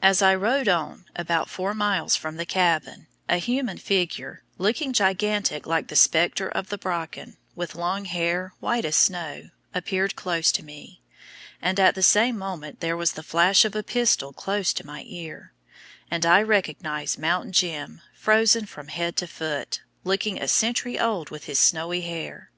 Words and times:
As 0.00 0.22
I 0.22 0.34
rode 0.34 0.66
on, 0.66 1.04
about 1.14 1.50
four 1.50 1.74
miles 1.74 2.16
from 2.16 2.36
the 2.38 2.46
cabin, 2.46 3.06
a 3.28 3.36
human 3.36 3.76
figure, 3.76 4.44
looking 4.56 4.94
gigantic 4.94 5.66
like 5.66 5.88
the 5.88 5.94
spectre 5.94 6.48
of 6.48 6.70
the 6.70 6.78
Brocken, 6.78 7.36
with 7.54 7.74
long 7.74 8.06
hair 8.06 8.54
white 8.60 8.86
as 8.86 8.96
snow, 8.96 9.50
appeared 9.74 10.16
close 10.16 10.52
to 10.52 10.62
me, 10.62 11.02
and 11.60 11.78
at 11.78 11.94
the 11.94 12.02
same 12.02 12.38
moment 12.38 12.80
there 12.80 12.96
was 12.96 13.12
the 13.12 13.22
flash 13.22 13.66
of 13.66 13.76
a 13.76 13.82
pistol 13.82 14.32
close 14.32 14.72
to 14.72 14.86
my 14.86 15.04
ear, 15.06 15.52
and 16.10 16.24
I 16.24 16.40
recognized 16.42 17.18
"Mountain 17.18 17.52
Jim" 17.52 18.00
frozen 18.14 18.64
from 18.64 18.88
head 18.88 19.16
to 19.18 19.26
foot, 19.26 19.82
looking 20.02 20.40
a 20.40 20.48
century 20.48 20.98
old 20.98 21.28
with 21.28 21.44
his 21.44 21.58
snowy 21.58 22.00
hair. 22.00 22.50